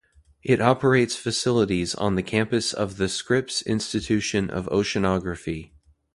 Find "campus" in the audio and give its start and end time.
2.23-2.73